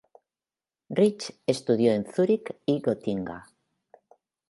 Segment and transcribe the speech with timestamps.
[0.89, 3.45] Ritz estudió en Zúrich y Gotinga.